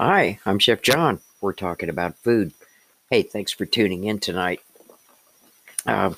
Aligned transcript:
Hi, 0.00 0.38
I'm 0.46 0.58
Chef 0.58 0.80
John. 0.80 1.20
We're 1.40 1.52
talking 1.52 1.90
about 1.90 2.16
food. 2.16 2.52
Hey, 3.10 3.22
thanks 3.22 3.52
for 3.52 3.66
tuning 3.66 4.04
in 4.04 4.18
tonight. 4.18 4.60
Uh, 5.86 6.14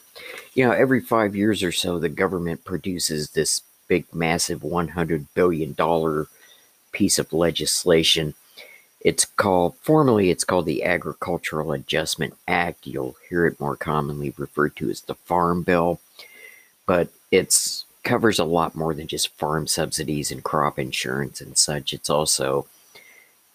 you 0.54 0.65
know, 0.65 0.70
every 0.70 1.00
five 1.00 1.34
years 1.34 1.62
or 1.62 1.73
so, 1.73 1.99
the 1.99 2.08
government 2.08 2.65
produces 2.65 3.31
this 3.31 3.63
big, 3.89 4.07
massive 4.15 4.60
$100 4.60 5.26
billion 5.34 5.75
piece 6.92 7.18
of 7.18 7.33
legislation. 7.33 8.34
It's 9.00 9.24
called, 9.24 9.75
formally, 9.82 10.30
it's 10.30 10.45
called 10.45 10.66
the 10.66 10.84
Agricultural 10.84 11.72
Adjustment 11.72 12.34
Act. 12.46 12.86
You'll 12.86 13.16
hear 13.29 13.45
it 13.45 13.61
more 13.61 13.77
commonly 13.77 14.32
referred 14.38 14.77
to 14.77 14.88
as 14.88 15.00
the 15.02 15.16
Farm 15.16 15.62
Bill, 15.62 16.00
but 16.86 17.09
it's 17.32 17.84
covers 18.04 18.38
a 18.38 18.45
lot 18.45 18.77
more 18.77 18.95
than 18.95 19.09
just 19.09 19.34
farm 19.36 19.66
subsidies 19.66 20.30
and 20.30 20.45
crop 20.45 20.79
insurance 20.79 21.41
and 21.41 21.59
such. 21.59 21.93
It's 21.93 22.11
also 22.11 22.66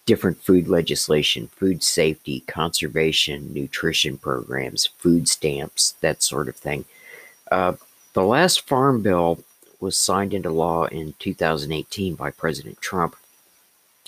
different 0.09 0.41
food 0.41 0.67
legislation, 0.67 1.47
food 1.49 1.83
safety, 1.83 2.39
conservation, 2.47 3.53
nutrition 3.53 4.17
programs, 4.17 4.87
food 4.97 5.29
stamps, 5.29 5.93
that 6.01 6.23
sort 6.23 6.49
of 6.49 6.55
thing. 6.55 6.83
Uh, 7.51 7.73
the 8.13 8.23
last 8.23 8.67
farm 8.67 9.03
bill 9.03 9.43
was 9.79 9.95
signed 9.95 10.33
into 10.33 10.49
law 10.49 10.85
in 10.85 11.13
2018 11.19 12.15
by 12.15 12.31
President 12.31 12.81
Trump. 12.81 13.15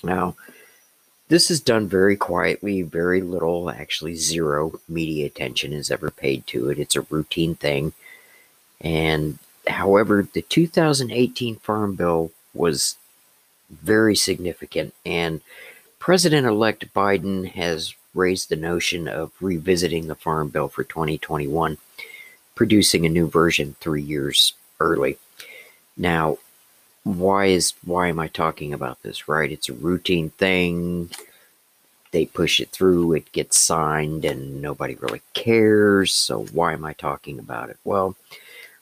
Now, 0.02 0.34
this 1.28 1.52
is 1.52 1.60
done 1.60 1.86
very 1.86 2.16
quietly, 2.16 2.82
very 2.82 3.20
little, 3.20 3.70
actually, 3.70 4.16
zero 4.16 4.80
media 4.88 5.26
attention 5.26 5.72
is 5.72 5.88
ever 5.88 6.10
paid 6.10 6.48
to 6.48 6.68
it. 6.68 6.80
It's 6.80 6.96
a 6.96 7.02
routine 7.02 7.54
thing. 7.54 7.92
And 8.80 9.38
however, 9.68 10.26
the 10.32 10.42
2018 10.42 11.54
Farm 11.60 11.94
Bill 11.94 12.32
was 12.54 12.96
very 13.70 14.16
significant 14.16 14.94
and 15.06 15.40
President 16.02 16.44
elect 16.44 16.92
Biden 16.92 17.48
has 17.52 17.94
raised 18.12 18.48
the 18.48 18.56
notion 18.56 19.06
of 19.06 19.30
revisiting 19.40 20.08
the 20.08 20.16
Farm 20.16 20.48
Bill 20.48 20.66
for 20.66 20.82
2021, 20.82 21.78
producing 22.56 23.06
a 23.06 23.08
new 23.08 23.28
version 23.28 23.76
three 23.78 24.02
years 24.02 24.54
early. 24.80 25.16
Now, 25.96 26.38
why 27.04 27.46
is 27.46 27.74
why 27.84 28.08
am 28.08 28.18
I 28.18 28.26
talking 28.26 28.72
about 28.72 29.00
this? 29.04 29.28
Right, 29.28 29.52
it's 29.52 29.68
a 29.68 29.74
routine 29.74 30.30
thing. 30.30 31.10
They 32.10 32.26
push 32.26 32.58
it 32.58 32.70
through, 32.70 33.12
it 33.12 33.30
gets 33.30 33.60
signed, 33.60 34.24
and 34.24 34.60
nobody 34.60 34.96
really 34.96 35.22
cares. 35.34 36.12
So 36.12 36.46
why 36.46 36.72
am 36.72 36.84
I 36.84 36.94
talking 36.94 37.38
about 37.38 37.70
it? 37.70 37.76
Well, 37.84 38.16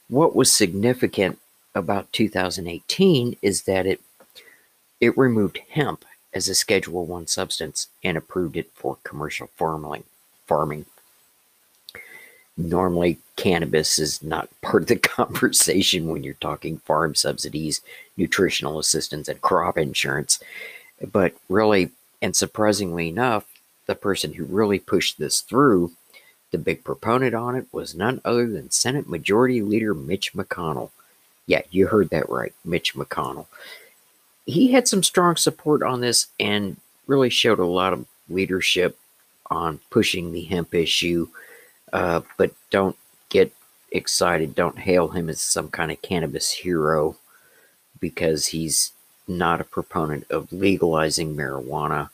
what 0.08 0.34
was 0.34 0.50
significant 0.50 1.38
about 1.74 2.14
2018 2.14 3.36
is 3.42 3.64
that 3.64 3.84
it 3.84 4.00
it 5.02 5.18
removed 5.18 5.58
hemp 5.68 6.06
as 6.32 6.48
a 6.48 6.54
Schedule 6.54 7.06
One 7.06 7.26
substance 7.26 7.88
and 8.04 8.16
approved 8.16 8.56
it 8.56 8.70
for 8.74 8.98
commercial 9.04 9.48
farming. 9.56 10.04
Farming. 10.46 10.86
Normally, 12.56 13.18
cannabis 13.36 13.98
is 13.98 14.22
not 14.22 14.48
part 14.62 14.82
of 14.82 14.88
the 14.88 14.96
conversation 14.96 16.08
when 16.08 16.22
you're 16.22 16.34
talking 16.34 16.78
farm 16.78 17.14
subsidies, 17.14 17.80
nutritional 18.16 18.78
assistance, 18.78 19.28
and 19.28 19.40
crop 19.40 19.78
insurance. 19.78 20.40
But 21.12 21.34
really, 21.48 21.90
and 22.20 22.36
surprisingly 22.36 23.08
enough, 23.08 23.46
the 23.86 23.94
person 23.94 24.34
who 24.34 24.44
really 24.44 24.78
pushed 24.78 25.18
this 25.18 25.40
through, 25.40 25.92
the 26.50 26.58
big 26.58 26.84
proponent 26.84 27.34
on 27.34 27.56
it, 27.56 27.66
was 27.72 27.94
none 27.94 28.20
other 28.24 28.46
than 28.46 28.70
Senate 28.70 29.08
Majority 29.08 29.62
Leader 29.62 29.94
Mitch 29.94 30.34
McConnell. 30.34 30.90
Yeah, 31.46 31.62
you 31.70 31.86
heard 31.86 32.10
that 32.10 32.28
right, 32.28 32.52
Mitch 32.64 32.94
McConnell 32.94 33.46
he 34.50 34.72
had 34.72 34.88
some 34.88 35.02
strong 35.02 35.36
support 35.36 35.82
on 35.82 36.00
this 36.00 36.26
and 36.38 36.76
really 37.06 37.30
showed 37.30 37.58
a 37.58 37.66
lot 37.66 37.92
of 37.92 38.06
leadership 38.28 38.96
on 39.50 39.80
pushing 39.90 40.32
the 40.32 40.42
hemp 40.42 40.74
issue. 40.74 41.28
Uh, 41.92 42.20
but 42.38 42.52
don't 42.70 42.96
get 43.28 43.52
excited. 43.90 44.54
Don't 44.54 44.78
hail 44.78 45.08
him 45.08 45.28
as 45.28 45.40
some 45.40 45.68
kind 45.68 45.90
of 45.90 46.02
cannabis 46.02 46.50
hero 46.52 47.16
because 47.98 48.46
he's 48.46 48.92
not 49.26 49.60
a 49.60 49.64
proponent 49.64 50.30
of 50.30 50.52
legalizing 50.52 51.36
marijuana. 51.36 52.10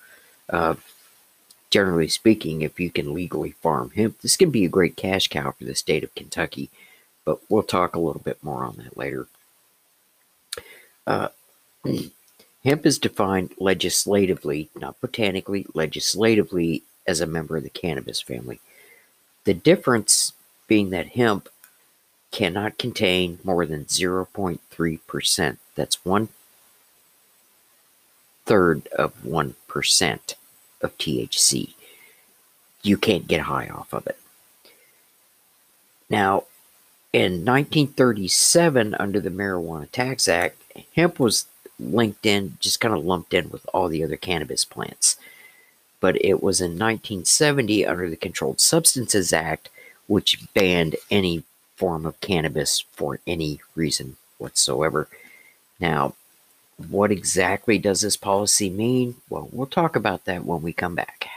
Uh, 0.49 0.75
generally 1.71 2.09
speaking, 2.09 2.63
if 2.63 2.81
you 2.81 2.91
can 2.91 3.13
legally 3.13 3.51
farm 3.51 3.91
hemp, 3.91 4.21
this 4.21 4.37
can 4.37 4.51
be 4.51 4.65
a 4.65 4.71
great 4.71 4.97
cash 4.97 5.29
cow 5.29 5.53
for 5.53 5.65
the 5.65 5.75
state 5.75 6.05
of 6.05 6.15
Kentucky. 6.15 6.71
But 7.25 7.41
we'll 7.49 7.63
talk 7.63 7.95
a 7.95 8.01
little 8.01 8.23
bit 8.23 8.43
more 8.43 8.65
on 8.65 8.77
that 8.77 8.97
later. 8.97 9.27
Uh, 11.07 11.29
Hemp 12.67 12.85
is 12.85 12.99
defined 12.99 13.55
legislatively, 13.61 14.71
not 14.75 15.01
botanically, 15.01 15.67
legislatively 15.73 16.83
as 17.07 17.21
a 17.21 17.27
member 17.27 17.57
of 17.57 17.63
the 17.63 17.71
cannabis 17.71 18.21
family. 18.21 18.59
The 19.45 19.55
difference 19.55 20.33
being 20.67 20.91
that 20.91 21.11
hemp 21.11 21.49
cannot 22.33 22.77
contain 22.77 23.39
more 23.45 23.67
than 23.67 23.85
0.3%. 23.85 25.59
That's 25.77 26.05
one 26.05 26.29
third 28.47 28.89
of 28.89 29.15
1% 29.23 30.35
of 30.83 30.99
THC. 30.99 31.75
You 32.83 32.99
can't 32.99 33.29
get 33.29 33.43
high 33.43 33.69
off 33.69 33.93
of 33.93 34.09
it. 34.09 34.19
Now, 36.11 36.47
in 37.13 37.45
1937, 37.45 38.97
under 38.97 39.21
the 39.21 39.31
Marijuana 39.31 39.89
Tax 39.93 40.27
Act, 40.27 40.61
hemp 40.97 41.21
was 41.21 41.47
linked 41.79 42.27
in, 42.27 42.57
just 42.61 42.81
kind 42.81 42.95
of 42.95 43.05
lumped 43.05 43.35
in 43.35 43.51
with 43.51 43.67
all 43.73 43.89
the 43.89 44.03
other 44.03 44.17
cannabis 44.17 44.65
plants. 44.65 45.17
But 46.01 46.23
it 46.25 46.43
was 46.43 46.61
in 46.61 46.73
1970 46.73 47.87
under 47.87 48.09
the 48.09 48.17
Controlled 48.17 48.61
Substances 48.61 49.33
Act, 49.33 49.69
which 50.07 50.53
banned 50.55 50.97
any 51.11 51.43
form 51.77 52.07
of 52.07 52.21
cannabis 52.21 52.85
for 52.93 53.21
any 53.27 53.61
reason 53.75 54.17
whatsoever. 54.39 55.09
Now, 55.81 56.15
what 56.89 57.11
exactly 57.11 57.79
does 57.79 58.03
this 58.03 58.17
policy 58.17 58.71
mean? 58.71 59.17
Well, 59.29 59.49
we'll 59.51 59.67
talk 59.67 59.97
about 59.97 60.25
that 60.27 60.45
when 60.45 60.63
we 60.63 60.73
come 60.73 60.95
back. 60.95 61.29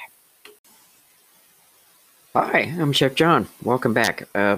Hi, 2.35 2.73
I'm 2.79 2.93
Chef 2.93 3.15
John. 3.15 3.47
Welcome 3.63 3.93
back. 3.93 4.27
Uh, 4.35 4.57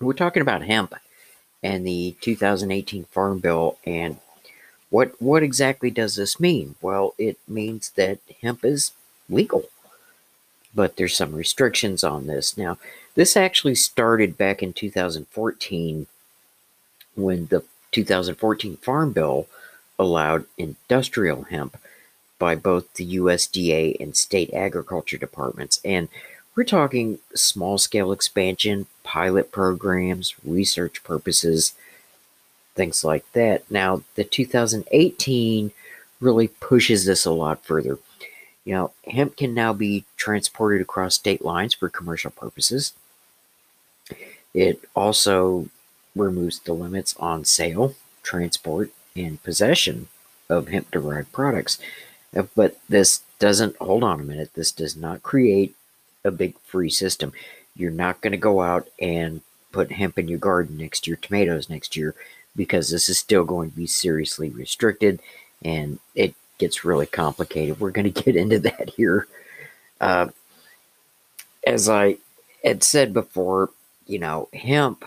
we're 0.00 0.12
talking 0.12 0.40
about 0.40 0.62
hemp 0.62 0.94
and 1.62 1.86
the 1.86 2.16
2018 2.20 3.04
Farm 3.04 3.38
Bill 3.38 3.76
and 3.84 4.16
what 4.90 5.20
what 5.20 5.42
exactly 5.42 5.90
does 5.90 6.16
this 6.16 6.38
mean? 6.38 6.74
Well, 6.82 7.14
it 7.18 7.38
means 7.48 7.90
that 7.90 8.18
hemp 8.42 8.64
is 8.64 8.92
legal. 9.28 9.64
But 10.74 10.96
there's 10.96 11.16
some 11.16 11.34
restrictions 11.34 12.04
on 12.04 12.26
this. 12.26 12.56
Now, 12.56 12.78
this 13.14 13.36
actually 13.36 13.74
started 13.74 14.38
back 14.38 14.62
in 14.62 14.72
2014 14.72 16.06
when 17.16 17.46
the 17.46 17.64
2014 17.92 18.76
Farm 18.76 19.12
Bill 19.12 19.46
allowed 19.98 20.46
industrial 20.56 21.42
hemp 21.42 21.76
by 22.38 22.54
both 22.54 22.94
the 22.94 23.16
USDA 23.16 24.00
and 24.00 24.16
state 24.16 24.52
agriculture 24.54 25.18
departments. 25.18 25.80
And 25.84 26.08
we're 26.56 26.64
talking 26.64 27.18
small 27.34 27.78
scale 27.78 28.12
expansion, 28.12 28.86
pilot 29.02 29.52
programs, 29.52 30.34
research 30.44 31.04
purposes, 31.04 31.74
things 32.74 33.04
like 33.04 33.30
that. 33.32 33.70
Now, 33.70 34.02
the 34.14 34.24
2018 34.24 35.72
really 36.20 36.48
pushes 36.48 37.04
this 37.04 37.24
a 37.24 37.30
lot 37.30 37.64
further. 37.64 37.98
You 38.64 38.74
know, 38.74 38.92
hemp 39.06 39.36
can 39.36 39.54
now 39.54 39.72
be 39.72 40.04
transported 40.16 40.80
across 40.80 41.14
state 41.14 41.44
lines 41.44 41.74
for 41.74 41.88
commercial 41.88 42.30
purposes. 42.30 42.92
It 44.52 44.84
also 44.94 45.68
removes 46.14 46.60
the 46.60 46.72
limits 46.72 47.14
on 47.18 47.44
sale, 47.44 47.94
transport, 48.22 48.90
and 49.16 49.42
possession 49.42 50.08
of 50.48 50.68
hemp 50.68 50.90
derived 50.90 51.32
products. 51.32 51.78
But 52.54 52.78
this 52.88 53.22
doesn't, 53.38 53.76
hold 53.76 54.04
on 54.04 54.20
a 54.20 54.24
minute, 54.24 54.50
this 54.54 54.72
does 54.72 54.96
not 54.96 55.22
create 55.22 55.74
a 56.24 56.30
big 56.30 56.58
free 56.60 56.90
system. 56.90 57.32
You're 57.74 57.90
not 57.90 58.20
going 58.20 58.32
to 58.32 58.36
go 58.36 58.60
out 58.60 58.88
and 59.00 59.40
put 59.72 59.92
hemp 59.92 60.18
in 60.18 60.28
your 60.28 60.38
garden 60.38 60.76
next 60.76 61.04
to 61.04 61.10
your 61.10 61.16
tomatoes 61.16 61.70
next 61.70 61.96
year 61.96 62.14
because 62.56 62.90
this 62.90 63.08
is 63.08 63.18
still 63.18 63.44
going 63.44 63.70
to 63.70 63.76
be 63.76 63.86
seriously 63.86 64.50
restricted 64.50 65.20
and 65.62 65.98
it 66.14 66.34
gets 66.58 66.84
really 66.84 67.06
complicated. 67.06 67.80
We're 67.80 67.90
going 67.90 68.12
to 68.12 68.22
get 68.22 68.36
into 68.36 68.58
that 68.60 68.90
here. 68.90 69.26
Uh, 70.00 70.28
as 71.66 71.88
I 71.88 72.16
had 72.64 72.82
said 72.82 73.12
before, 73.12 73.70
you 74.06 74.18
know, 74.18 74.48
hemp 74.52 75.04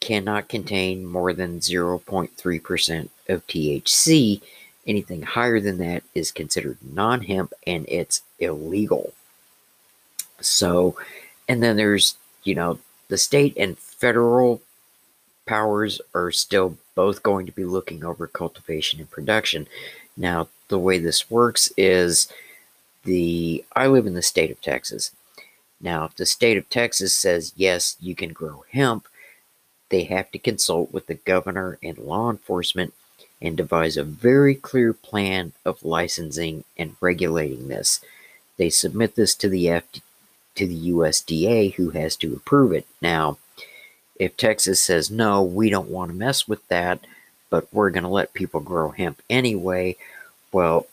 cannot 0.00 0.48
contain 0.48 1.04
more 1.04 1.32
than 1.32 1.60
0.3% 1.60 3.08
of 3.28 3.46
THC. 3.46 4.40
Anything 4.84 5.22
higher 5.22 5.60
than 5.60 5.78
that 5.78 6.02
is 6.14 6.32
considered 6.32 6.78
non 6.82 7.22
hemp 7.22 7.52
and 7.66 7.86
it's 7.88 8.22
illegal. 8.40 9.12
So, 10.40 10.96
and 11.48 11.62
then 11.62 11.76
there's, 11.76 12.16
you 12.42 12.56
know, 12.56 12.80
the 13.08 13.18
state 13.18 13.56
and 13.56 13.78
federal 13.78 14.60
powers 15.46 16.00
are 16.14 16.30
still 16.30 16.76
both 16.94 17.22
going 17.22 17.46
to 17.46 17.52
be 17.52 17.64
looking 17.64 18.04
over 18.04 18.26
cultivation 18.26 19.00
and 19.00 19.10
production. 19.10 19.66
Now, 20.16 20.48
the 20.68 20.78
way 20.78 20.98
this 20.98 21.30
works 21.30 21.72
is 21.76 22.28
the 23.04 23.64
I 23.74 23.86
live 23.86 24.06
in 24.06 24.14
the 24.14 24.22
state 24.22 24.50
of 24.50 24.60
Texas. 24.60 25.12
Now, 25.80 26.04
if 26.04 26.14
the 26.14 26.26
state 26.26 26.56
of 26.56 26.68
Texas 26.68 27.12
says 27.12 27.52
yes, 27.56 27.96
you 28.00 28.14
can 28.14 28.32
grow 28.32 28.64
hemp, 28.70 29.08
they 29.88 30.04
have 30.04 30.30
to 30.30 30.38
consult 30.38 30.92
with 30.92 31.06
the 31.06 31.14
governor 31.14 31.78
and 31.82 31.98
law 31.98 32.30
enforcement 32.30 32.94
and 33.40 33.56
devise 33.56 33.96
a 33.96 34.04
very 34.04 34.54
clear 34.54 34.92
plan 34.92 35.52
of 35.64 35.84
licensing 35.84 36.64
and 36.78 36.96
regulating 37.00 37.68
this. 37.68 38.00
They 38.56 38.70
submit 38.70 39.16
this 39.16 39.34
to 39.36 39.48
the 39.48 39.68
F- 39.68 39.84
to 40.54 40.66
the 40.66 40.90
USDA 40.90 41.74
who 41.74 41.90
has 41.90 42.14
to 42.16 42.34
approve 42.34 42.72
it. 42.72 42.86
Now, 43.00 43.38
if 44.16 44.36
Texas 44.36 44.82
says 44.82 45.10
no, 45.10 45.42
we 45.42 45.70
don't 45.70 45.90
want 45.90 46.10
to 46.10 46.16
mess 46.16 46.46
with 46.46 46.66
that, 46.68 47.00
but 47.50 47.66
we're 47.72 47.90
going 47.90 48.02
to 48.04 48.08
let 48.08 48.34
people 48.34 48.60
grow 48.60 48.90
hemp 48.90 49.20
anyway, 49.28 49.96
well, 50.52 50.86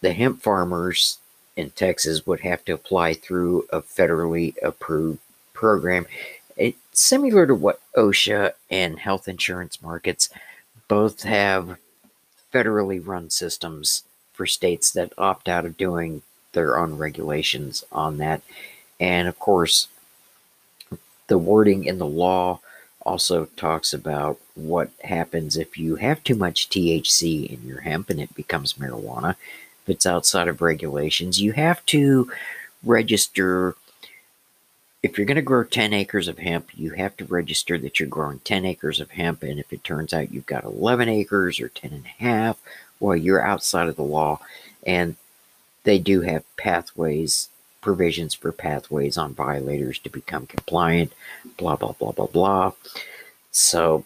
the 0.00 0.12
hemp 0.12 0.42
farmers 0.42 1.18
in 1.56 1.70
Texas 1.70 2.26
would 2.26 2.40
have 2.40 2.64
to 2.66 2.72
apply 2.72 3.14
through 3.14 3.66
a 3.72 3.80
federally 3.80 4.54
approved 4.62 5.18
program. 5.52 6.06
It's 6.56 6.78
similar 6.92 7.46
to 7.46 7.54
what 7.54 7.80
OSHA 7.96 8.52
and 8.70 8.98
health 8.98 9.26
insurance 9.26 9.82
markets 9.82 10.28
both 10.88 11.22
have 11.22 11.78
federally 12.52 13.04
run 13.04 13.30
systems 13.30 14.04
for 14.32 14.46
states 14.46 14.90
that 14.92 15.12
opt 15.18 15.48
out 15.48 15.64
of 15.64 15.76
doing 15.76 16.22
their 16.52 16.78
own 16.78 16.96
regulations 16.96 17.84
on 17.90 18.18
that. 18.18 18.42
And 19.00 19.28
of 19.28 19.38
course, 19.38 19.88
the 21.28 21.38
wording 21.38 21.84
in 21.84 21.98
the 21.98 22.06
law 22.06 22.60
also 23.02 23.44
talks 23.56 23.92
about 23.92 24.38
what 24.54 24.90
happens 25.04 25.56
if 25.56 25.78
you 25.78 25.96
have 25.96 26.22
too 26.24 26.34
much 26.34 26.68
THC 26.68 27.48
in 27.48 27.66
your 27.66 27.80
hemp 27.82 28.10
and 28.10 28.20
it 28.20 28.34
becomes 28.34 28.74
marijuana 28.74 29.36
if 29.86 29.90
it's 29.90 30.06
outside 30.06 30.48
of 30.48 30.60
regulations. 30.60 31.40
You 31.40 31.52
have 31.52 31.84
to 31.86 32.30
register. 32.82 33.76
If 35.02 35.16
you're 35.16 35.26
going 35.26 35.36
to 35.36 35.42
grow 35.42 35.62
10 35.62 35.92
acres 35.92 36.26
of 36.26 36.38
hemp, 36.38 36.70
you 36.74 36.90
have 36.92 37.16
to 37.18 37.24
register 37.24 37.78
that 37.78 38.00
you're 38.00 38.08
growing 38.08 38.40
10 38.40 38.64
acres 38.64 38.98
of 38.98 39.12
hemp. 39.12 39.44
And 39.44 39.60
if 39.60 39.72
it 39.72 39.84
turns 39.84 40.12
out 40.12 40.32
you've 40.32 40.46
got 40.46 40.64
11 40.64 41.08
acres 41.08 41.60
or 41.60 41.68
10 41.68 41.92
and 41.92 42.06
a 42.06 42.22
half, 42.22 42.58
well, 42.98 43.14
you're 43.14 43.44
outside 43.44 43.88
of 43.88 43.94
the 43.94 44.02
law. 44.02 44.40
And 44.84 45.14
they 45.84 45.98
do 46.00 46.22
have 46.22 46.44
pathways, 46.56 47.48
provisions 47.86 48.34
for 48.34 48.50
pathways 48.50 49.16
on 49.16 49.32
violators 49.32 50.00
to 50.00 50.10
become 50.10 50.44
compliant, 50.44 51.12
blah, 51.56 51.76
blah, 51.76 51.92
blah, 51.92 52.10
blah, 52.10 52.26
blah. 52.26 52.72
So 53.52 54.04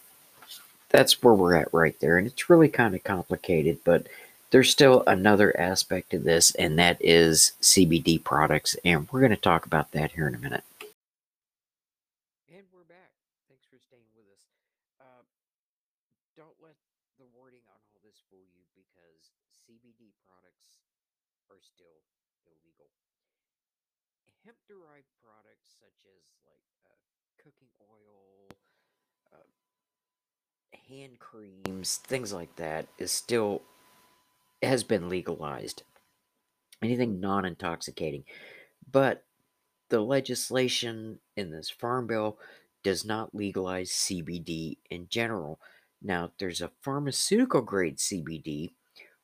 that's 0.91 1.23
where 1.23 1.33
we're 1.33 1.55
at 1.55 1.73
right 1.73 1.99
there. 1.99 2.19
And 2.19 2.27
it's 2.27 2.51
really 2.51 2.69
kind 2.69 2.95
of 2.95 3.03
complicated, 3.03 3.79
but 3.83 4.07
there's 4.51 4.69
still 4.69 5.03
another 5.07 5.59
aspect 5.59 6.11
to 6.11 6.19
this, 6.19 6.55
and 6.57 6.79
that 6.79 6.99
is 7.01 7.53
CBD 7.63 8.23
products, 8.23 8.77
and 8.85 9.09
we're 9.09 9.25
going 9.25 9.31
to 9.31 9.49
talk 9.49 9.65
about 9.65 9.93
that 9.93 10.13
here 10.13 10.29
in 10.29 10.35
a 10.35 10.39
minute. 10.39 10.65
And 12.53 12.69
we're 12.69 12.85
back. 12.85 13.17
Thanks 13.49 13.65
for 13.71 13.81
staying 13.81 14.11
with 14.13 14.29
us. 14.29 14.45
Uh, 15.01 15.25
don't 16.37 16.59
let 16.61 16.77
the 17.17 17.31
wording 17.33 17.65
on 17.73 17.81
all 17.89 18.03
this 18.05 18.21
fool 18.29 18.45
you 18.53 18.67
because 18.77 19.33
CBD 19.65 20.13
products 20.29 20.85
are 21.49 21.63
still 21.63 22.03
illegal. 22.45 22.91
Hemp 24.45 24.57
derived 24.67 25.07
products 25.23 25.77
such 25.79 26.07
as 26.07 26.25
like 26.47 26.61
uh, 26.87 27.43
cooking 27.43 27.69
oil, 27.81 28.49
uh, 29.33 30.79
hand 30.89 31.19
creams, 31.19 31.97
things 31.97 32.33
like 32.33 32.55
that 32.57 32.87
is 32.99 33.13
still 33.13 33.63
has 34.63 34.85
been 34.85 35.09
legalized. 35.09 35.83
Anything 36.83 37.21
non 37.21 37.45
intoxicating. 37.45 38.25
But 38.91 39.25
the 39.91 40.01
legislation 40.01 41.19
in 41.37 41.51
this 41.51 41.69
farm 41.69 42.07
bill 42.07 42.39
does 42.83 43.05
not 43.05 43.35
legalize 43.35 43.91
CBD 43.91 44.79
in 44.89 45.07
general. 45.09 45.61
Now, 46.03 46.33
there's 46.39 46.63
a 46.63 46.71
pharmaceutical 46.81 47.61
grade 47.61 47.99
CBD 47.99 48.73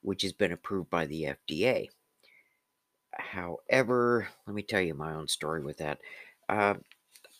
which 0.03 0.23
has 0.23 0.33
been 0.33 0.53
approved 0.53 0.91
by 0.91 1.07
the 1.07 1.35
FDA. 1.51 1.89
However, 3.19 4.29
let 4.47 4.55
me 4.55 4.63
tell 4.63 4.81
you 4.81 4.95
my 4.95 5.13
own 5.13 5.29
story 5.29 5.63
with 5.63 5.79
that. 5.79 5.99
Uh, 6.49 6.75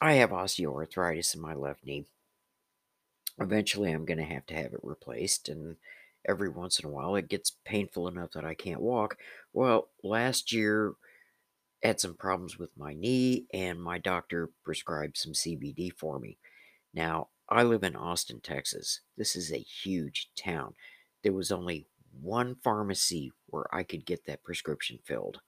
I 0.01 0.15
have 0.15 0.31
osteoarthritis 0.31 1.35
in 1.35 1.41
my 1.41 1.55
left 1.55 1.85
knee. 1.85 2.07
Eventually, 3.39 3.93
I'm 3.93 4.05
going 4.05 4.19
to 4.19 4.25
have 4.25 4.47
to 4.47 4.55
have 4.55 4.73
it 4.73 4.81
replaced, 4.83 5.49
and 5.49 5.77
every 6.27 6.49
once 6.49 6.79
in 6.79 6.87
a 6.87 6.91
while. 6.93 7.15
It 7.17 7.29
gets 7.29 7.57
painful 7.65 8.09
enough 8.09 8.33
that 8.33 8.45
I 8.45 8.55
can't 8.55 8.81
walk. 8.81 9.19
Well, 9.53 9.89
last 10.03 10.53
year 10.53 10.95
I 11.83 11.89
had 11.89 12.01
some 12.01 12.15
problems 12.15 12.59
with 12.59 12.71
my 12.77 12.95
knee 12.95 13.47
and 13.53 13.81
my 13.81 13.99
doctor 13.99 14.51
prescribed 14.65 15.17
some 15.17 15.33
CBD 15.33 15.93
for 15.93 16.19
me. 16.19 16.39
Now, 16.93 17.29
I 17.49 17.63
live 17.63 17.85
in 17.85 17.95
Austin, 17.95 18.41
Texas. 18.41 19.01
This 19.17 19.37
is 19.37 19.53
a 19.53 19.59
huge 19.59 20.31
town. 20.37 20.75
There 21.23 21.33
was 21.33 21.53
only 21.53 21.87
one 22.21 22.57
pharmacy 22.65 23.33
where 23.47 23.73
I 23.75 23.83
could 23.83 24.05
get 24.05 24.27
that 24.27 24.43
prescription 24.43 24.99
filled. 25.05 25.41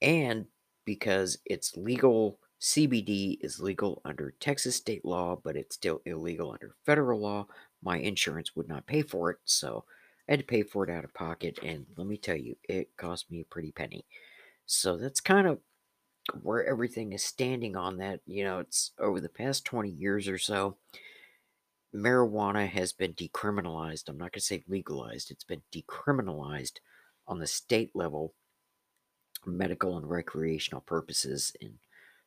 And 0.00 0.46
because 0.84 1.38
it's 1.44 1.76
legal, 1.76 2.38
CBD 2.60 3.38
is 3.40 3.60
legal 3.60 4.00
under 4.04 4.34
Texas 4.40 4.76
state 4.76 5.04
law, 5.04 5.40
but 5.42 5.56
it's 5.56 5.74
still 5.74 6.00
illegal 6.04 6.52
under 6.52 6.74
federal 6.84 7.20
law 7.20 7.46
my 7.82 7.98
insurance 7.98 8.56
would 8.56 8.68
not 8.68 8.86
pay 8.86 9.02
for 9.02 9.30
it, 9.30 9.38
so 9.44 9.84
I 10.28 10.32
had 10.32 10.40
to 10.40 10.46
pay 10.46 10.62
for 10.62 10.84
it 10.84 10.90
out 10.90 11.04
of 11.04 11.14
pocket. 11.14 11.58
And 11.62 11.86
let 11.96 12.06
me 12.06 12.16
tell 12.16 12.36
you, 12.36 12.56
it 12.68 12.96
cost 12.96 13.30
me 13.30 13.40
a 13.40 13.44
pretty 13.44 13.72
penny. 13.72 14.04
So 14.66 14.96
that's 14.96 15.20
kind 15.20 15.46
of 15.46 15.60
where 16.42 16.66
everything 16.66 17.12
is 17.12 17.24
standing 17.24 17.76
on 17.76 17.98
that. 17.98 18.20
You 18.26 18.44
know, 18.44 18.58
it's 18.58 18.92
over 18.98 19.20
the 19.20 19.28
past 19.28 19.64
20 19.64 19.88
years 19.88 20.28
or 20.28 20.38
so, 20.38 20.76
marijuana 21.94 22.68
has 22.68 22.92
been 22.92 23.14
decriminalized. 23.14 24.08
I'm 24.08 24.18
not 24.18 24.32
going 24.32 24.40
to 24.40 24.40
say 24.40 24.64
legalized, 24.68 25.30
it's 25.30 25.44
been 25.44 25.62
decriminalized 25.72 26.78
on 27.26 27.38
the 27.38 27.46
state 27.46 27.90
level, 27.94 28.34
medical 29.48 29.96
and 29.96 30.08
recreational 30.08 30.80
purposes 30.82 31.54
in 31.60 31.78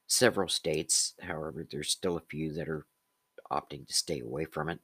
several 0.07 0.49
states. 0.49 1.13
However, 1.21 1.65
there's 1.69 1.91
still 1.91 2.17
a 2.17 2.21
few 2.21 2.53
that 2.53 2.69
are 2.69 2.85
opting 3.51 3.87
to 3.87 3.93
stay 3.93 4.19
away 4.19 4.45
from 4.45 4.69
it 4.69 4.79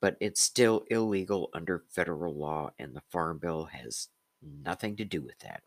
but 0.00 0.16
it's 0.20 0.40
still 0.40 0.84
illegal 0.90 1.50
under 1.52 1.84
federal 1.90 2.34
law, 2.34 2.70
and 2.78 2.94
the 2.94 3.02
Farm 3.10 3.38
Bill 3.38 3.64
has 3.64 4.08
nothing 4.42 4.96
to 4.96 5.04
do 5.04 5.22
with 5.22 5.38
that. 5.40 5.62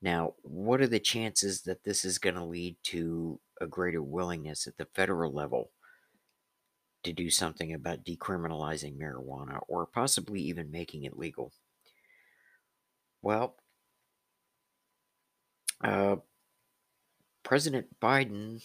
Now, 0.00 0.34
what 0.42 0.80
are 0.80 0.86
the 0.88 1.00
chances 1.00 1.62
that 1.62 1.84
this 1.84 2.04
is 2.04 2.18
going 2.18 2.34
to 2.36 2.44
lead 2.44 2.76
to 2.84 3.40
a 3.60 3.66
greater 3.66 4.02
willingness 4.02 4.66
at 4.66 4.76
the 4.76 4.86
federal 4.86 5.32
level 5.32 5.70
to 7.04 7.12
do 7.12 7.30
something 7.30 7.72
about 7.72 8.04
decriminalizing 8.04 8.96
marijuana 8.96 9.60
or 9.68 9.86
possibly 9.86 10.40
even 10.40 10.70
making 10.70 11.04
it 11.04 11.18
legal? 11.18 11.52
Well, 13.22 13.56
uh, 15.82 16.16
President 17.42 17.86
Biden, 18.00 18.62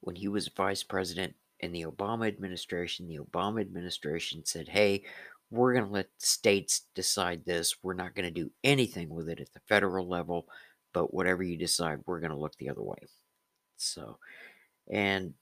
when 0.00 0.16
he 0.16 0.28
was 0.28 0.48
vice 0.48 0.82
president, 0.82 1.34
in 1.60 1.72
the 1.72 1.82
Obama 1.82 2.28
administration, 2.28 3.08
the 3.08 3.18
Obama 3.18 3.60
administration 3.60 4.44
said, 4.44 4.68
hey, 4.68 5.02
we're 5.50 5.72
going 5.72 5.86
to 5.86 5.92
let 5.92 6.08
states 6.18 6.82
decide 6.94 7.44
this. 7.44 7.76
We're 7.82 7.94
not 7.94 8.14
going 8.14 8.32
to 8.32 8.42
do 8.42 8.50
anything 8.62 9.08
with 9.08 9.28
it 9.28 9.40
at 9.40 9.52
the 9.52 9.60
federal 9.66 10.06
level, 10.06 10.46
but 10.92 11.12
whatever 11.12 11.42
you 11.42 11.56
decide, 11.56 12.00
we're 12.06 12.20
going 12.20 12.30
to 12.30 12.38
look 12.38 12.56
the 12.56 12.68
other 12.68 12.82
way. 12.82 12.98
So, 13.76 14.18
and 14.90 15.34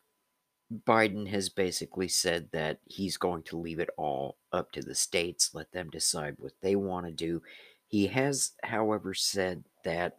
Biden 0.87 1.29
has 1.29 1.49
basically 1.49 2.09
said 2.09 2.49
that 2.53 2.79
he's 2.87 3.17
going 3.17 3.43
to 3.45 3.59
leave 3.59 3.79
it 3.79 3.91
all 3.97 4.37
up 4.53 4.73
to 4.73 4.83
the 4.83 4.95
states, 4.95 5.51
let 5.55 5.71
them 5.73 5.91
decide 5.91 6.37
what 6.39 6.53
they 6.63 6.77
want 6.77 7.07
to 7.07 7.13
do. 7.13 7.43
He 7.89 8.07
has, 8.09 8.53
however, 8.63 9.13
said 9.15 9.65
that 9.85 10.19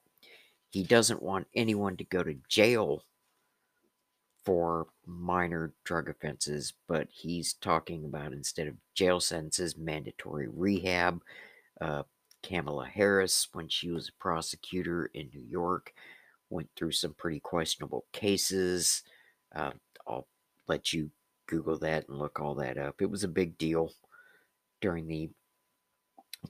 he 0.69 0.83
doesn't 0.83 1.23
want 1.23 1.47
anyone 1.55 1.97
to 1.97 2.03
go 2.03 2.23
to 2.23 2.35
jail 2.47 3.03
for 4.43 4.87
minor 5.05 5.73
drug 5.83 6.09
offenses, 6.09 6.73
but 6.87 7.07
he's 7.11 7.53
talking 7.53 8.05
about 8.05 8.31
instead 8.31 8.67
of 8.67 8.75
jail 8.93 9.19
sentences, 9.19 9.77
mandatory 9.77 10.47
rehab. 10.47 11.21
Uh, 11.81 12.03
Kamala 12.43 12.85
Harris, 12.85 13.49
when 13.53 13.67
she 13.67 13.91
was 13.91 14.07
a 14.07 14.21
prosecutor 14.21 15.09
in 15.13 15.29
New 15.33 15.41
York, 15.41 15.93
went 16.49 16.69
through 16.75 16.93
some 16.93 17.13
pretty 17.13 17.41
questionable 17.41 18.05
cases. 18.13 19.03
Uh, 19.53 19.71
I'll 20.07 20.27
let 20.67 20.93
you 20.93 21.11
Google 21.47 21.77
that 21.79 22.07
and 22.07 22.17
look 22.17 22.39
all 22.39 22.55
that 22.55 22.77
up. 22.77 23.01
It 23.01 23.09
was 23.09 23.23
a 23.23 23.29
big 23.29 23.57
deal 23.57 23.93
during 24.79 25.07
the 25.07 25.29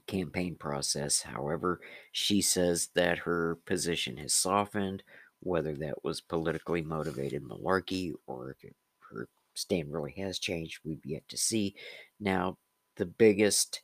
campaign 0.06 0.56
process. 0.56 1.22
However, 1.22 1.80
she 2.12 2.40
says 2.40 2.88
that 2.94 3.18
her 3.18 3.58
position 3.66 4.16
has 4.18 4.32
softened 4.32 5.02
whether 5.40 5.74
that 5.74 6.02
was 6.04 6.20
politically 6.20 6.82
motivated 6.82 7.42
malarkey 7.42 8.12
or 8.26 8.50
if 8.50 8.64
it, 8.64 8.74
her 9.10 9.28
stand 9.54 9.92
really 9.92 10.12
has 10.12 10.38
changed, 10.38 10.80
we've 10.84 11.04
yet 11.04 11.28
to 11.28 11.36
see. 11.36 11.74
Now, 12.20 12.58
the 12.96 13.06
biggest 13.06 13.82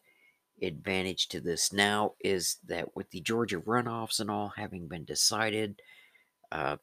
advantage 0.62 1.28
to 1.28 1.40
this 1.40 1.72
now 1.72 2.14
is 2.20 2.56
that 2.66 2.94
with 2.96 3.10
the 3.10 3.20
Georgia 3.20 3.60
runoffs 3.60 4.20
and 4.20 4.30
all 4.30 4.52
having 4.56 4.88
been 4.88 5.04
decided, 5.04 5.80
uh, 6.52 6.76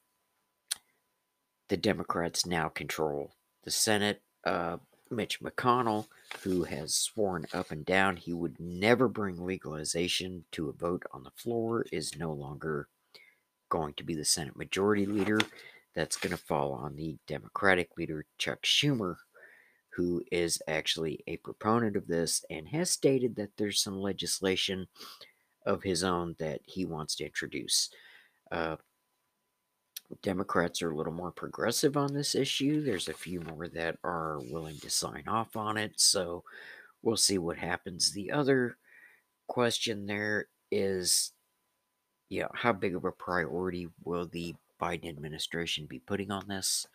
the 1.69 1.77
Democrats 1.77 2.45
now 2.45 2.67
control 2.69 3.35
the 3.63 3.71
Senate. 3.71 4.21
Uh, 4.45 4.77
Mitch 5.11 5.41
McConnell, 5.41 6.07
who 6.43 6.63
has 6.63 6.95
sworn 6.95 7.45
up 7.53 7.71
and 7.71 7.85
down 7.85 8.17
he 8.17 8.33
would 8.33 8.59
never 8.59 9.07
bring 9.07 9.39
legalization 9.39 10.45
to 10.53 10.69
a 10.69 10.73
vote 10.73 11.03
on 11.11 11.23
the 11.23 11.31
floor, 11.31 11.85
is 11.91 12.17
no 12.17 12.31
longer 12.31 12.87
going 13.69 13.93
to 13.95 14.03
be 14.03 14.15
the 14.15 14.25
Senate 14.25 14.55
Majority 14.55 15.05
Leader. 15.05 15.39
That's 15.93 16.17
going 16.17 16.31
to 16.31 16.37
fall 16.41 16.71
on 16.71 16.95
the 16.95 17.17
Democratic 17.27 17.89
leader, 17.97 18.25
Chuck 18.37 18.61
Schumer, 18.63 19.15
who 19.95 20.23
is 20.31 20.61
actually 20.67 21.23
a 21.27 21.37
proponent 21.37 21.95
of 21.97 22.07
this 22.07 22.45
and 22.49 22.69
has 22.69 22.89
stated 22.89 23.35
that 23.35 23.51
there's 23.57 23.81
some 23.81 23.99
legislation 23.99 24.87
of 25.65 25.83
his 25.83 26.03
own 26.03 26.35
that 26.39 26.61
he 26.63 26.85
wants 26.85 27.15
to 27.15 27.25
introduce. 27.25 27.89
Uh, 28.51 28.77
Democrats 30.21 30.81
are 30.81 30.91
a 30.91 30.95
little 30.95 31.13
more 31.13 31.31
progressive 31.31 31.97
on 31.97 32.13
this 32.13 32.35
issue. 32.35 32.83
There's 32.83 33.09
a 33.09 33.13
few 33.13 33.41
more 33.41 33.67
that 33.69 33.97
are 34.03 34.39
willing 34.49 34.77
to 34.79 34.89
sign 34.89 35.23
off 35.27 35.55
on 35.55 35.77
it. 35.77 35.99
So 35.99 36.43
we'll 37.01 37.17
see 37.17 37.37
what 37.37 37.57
happens. 37.57 38.11
The 38.11 38.31
other 38.31 38.77
question 39.47 40.05
there 40.05 40.47
is 40.71 41.31
yeah, 42.31 42.47
how 42.53 42.71
big 42.71 42.95
of 42.95 43.03
a 43.03 43.11
priority 43.11 43.89
will 44.05 44.25
the 44.25 44.55
Biden 44.81 45.09
administration 45.09 45.85
be 45.85 45.99
putting 45.99 46.31
on 46.31 46.47
this? 46.47 46.87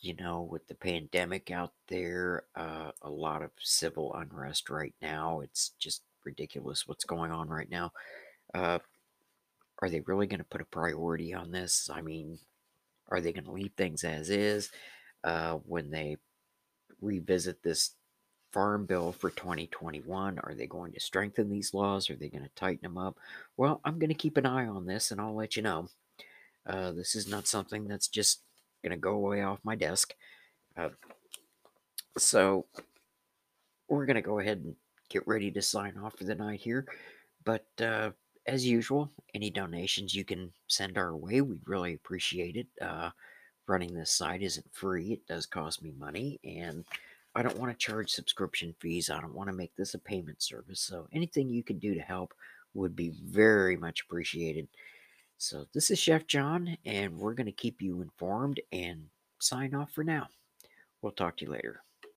You 0.00 0.16
know, 0.16 0.42
with 0.42 0.66
the 0.66 0.74
pandemic 0.74 1.52
out 1.52 1.72
there, 1.86 2.42
uh, 2.56 2.90
a 3.02 3.08
lot 3.08 3.42
of 3.42 3.52
civil 3.60 4.12
unrest 4.14 4.68
right 4.68 4.94
now. 5.00 5.40
It's 5.40 5.70
just 5.78 6.02
ridiculous 6.24 6.88
what's 6.88 7.04
going 7.04 7.30
on 7.30 7.48
right 7.48 7.70
now. 7.70 7.92
Uh, 8.52 8.80
are 9.82 9.88
they 9.88 10.00
really 10.00 10.26
going 10.26 10.38
to 10.38 10.44
put 10.44 10.60
a 10.60 10.66
priority 10.66 11.34
on 11.34 11.50
this? 11.50 11.88
I 11.92 12.00
mean, 12.02 12.38
are 13.08 13.20
they 13.20 13.32
going 13.32 13.44
to 13.44 13.52
leave 13.52 13.72
things 13.76 14.04
as 14.04 14.30
is 14.30 14.70
uh, 15.24 15.54
when 15.66 15.90
they 15.90 16.16
revisit 17.00 17.62
this 17.62 17.94
farm 18.52 18.86
bill 18.86 19.12
for 19.12 19.30
2021? 19.30 20.38
Are 20.38 20.54
they 20.54 20.66
going 20.66 20.92
to 20.92 21.00
strengthen 21.00 21.50
these 21.50 21.74
laws? 21.74 22.10
Are 22.10 22.16
they 22.16 22.28
going 22.28 22.44
to 22.44 22.50
tighten 22.54 22.82
them 22.82 22.98
up? 22.98 23.16
Well, 23.56 23.80
I'm 23.84 23.98
going 23.98 24.08
to 24.08 24.14
keep 24.14 24.36
an 24.36 24.46
eye 24.46 24.66
on 24.66 24.86
this 24.86 25.10
and 25.10 25.20
I'll 25.20 25.34
let 25.34 25.56
you 25.56 25.62
know. 25.62 25.88
Uh, 26.66 26.92
this 26.92 27.14
is 27.14 27.26
not 27.26 27.46
something 27.46 27.88
that's 27.88 28.08
just 28.08 28.42
going 28.82 28.92
to 28.92 28.98
go 28.98 29.12
away 29.12 29.42
off 29.42 29.60
my 29.64 29.74
desk. 29.74 30.14
Uh, 30.76 30.90
so 32.18 32.66
we're 33.88 34.06
going 34.06 34.16
to 34.16 34.22
go 34.22 34.38
ahead 34.38 34.58
and 34.58 34.76
get 35.08 35.26
ready 35.26 35.50
to 35.50 35.62
sign 35.62 35.96
off 35.96 36.16
for 36.16 36.24
the 36.24 36.34
night 36.34 36.60
here. 36.60 36.86
But 37.44 37.66
uh, 37.80 38.10
as 38.50 38.66
usual, 38.66 39.10
any 39.32 39.48
donations 39.48 40.14
you 40.14 40.24
can 40.24 40.52
send 40.66 40.98
our 40.98 41.16
way, 41.16 41.40
we'd 41.40 41.60
really 41.66 41.94
appreciate 41.94 42.56
it. 42.56 42.66
Uh, 42.80 43.10
running 43.68 43.94
this 43.94 44.10
site 44.10 44.42
isn't 44.42 44.66
free, 44.72 45.12
it 45.12 45.26
does 45.28 45.46
cost 45.46 45.82
me 45.82 45.92
money, 45.96 46.40
and 46.44 46.84
I 47.36 47.42
don't 47.42 47.58
want 47.58 47.70
to 47.70 47.86
charge 47.86 48.10
subscription 48.10 48.74
fees. 48.80 49.08
I 49.08 49.20
don't 49.20 49.34
want 49.34 49.48
to 49.48 49.54
make 49.54 49.74
this 49.76 49.94
a 49.94 49.98
payment 49.98 50.42
service. 50.42 50.80
So 50.80 51.06
anything 51.12 51.48
you 51.48 51.62
can 51.62 51.78
do 51.78 51.94
to 51.94 52.00
help 52.00 52.34
would 52.74 52.96
be 52.96 53.12
very 53.24 53.76
much 53.76 54.02
appreciated. 54.02 54.66
So 55.38 55.66
this 55.72 55.92
is 55.92 55.98
Chef 56.00 56.26
John, 56.26 56.76
and 56.84 57.16
we're 57.16 57.34
going 57.34 57.46
to 57.46 57.52
keep 57.52 57.80
you 57.80 58.02
informed 58.02 58.60
and 58.72 59.06
sign 59.38 59.74
off 59.74 59.92
for 59.92 60.02
now. 60.02 60.26
We'll 61.00 61.12
talk 61.12 61.36
to 61.36 61.44
you 61.44 61.52
later. 61.52 61.82